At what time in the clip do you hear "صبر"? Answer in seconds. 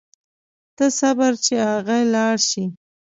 0.99-1.31